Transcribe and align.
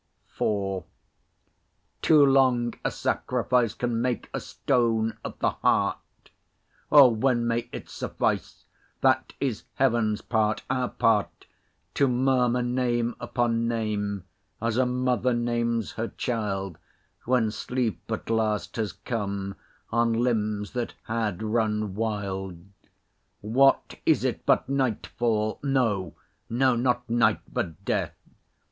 IVToo 0.39 0.73
long 2.09 2.73
a 2.83 2.89
sacrifice 2.89 3.75
Can 3.75 4.01
make 4.01 4.31
a 4.33 4.39
stone 4.39 5.15
of 5.23 5.37
the 5.37 5.51
heart. 5.51 6.31
O 6.91 7.07
when 7.07 7.45
may 7.45 7.69
it 7.71 7.87
suffice? 7.87 8.65
That 9.01 9.33
is 9.39 9.65
heaven's 9.75 10.21
part, 10.23 10.63
our 10.71 10.89
part 10.89 11.45
To 11.93 12.07
murmur 12.07 12.63
name 12.63 13.15
upon 13.19 13.67
name, 13.67 14.23
As 14.59 14.75
a 14.77 14.87
mother 14.87 15.35
names 15.35 15.91
her 15.91 16.07
child 16.07 16.79
When 17.25 17.51
sleep 17.51 18.01
at 18.09 18.27
last 18.27 18.77
has 18.77 18.93
come 18.93 19.53
On 19.91 20.13
limbs 20.13 20.71
that 20.71 20.95
had 21.03 21.43
run 21.43 21.93
wild. 21.93 22.63
What 23.41 23.99
is 24.07 24.23
it 24.23 24.47
but 24.47 24.67
nightfall? 24.67 25.59
No, 25.61 26.15
no, 26.49 26.75
not 26.75 27.07
night 27.07 27.41
but 27.53 27.85
death. 27.85 28.15